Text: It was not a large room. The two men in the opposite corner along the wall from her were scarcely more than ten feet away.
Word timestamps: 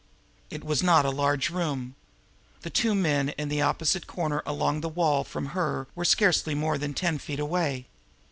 It 0.49 0.63
was 0.63 0.81
not 0.81 1.05
a 1.05 1.11
large 1.11 1.51
room. 1.51 1.93
The 2.61 2.71
two 2.71 2.95
men 2.95 3.29
in 3.37 3.49
the 3.49 3.61
opposite 3.61 4.07
corner 4.07 4.41
along 4.47 4.81
the 4.81 4.89
wall 4.89 5.23
from 5.23 5.49
her 5.53 5.85
were 5.93 6.05
scarcely 6.05 6.55
more 6.55 6.79
than 6.79 6.95
ten 6.95 7.19
feet 7.19 7.39
away. 7.39 7.85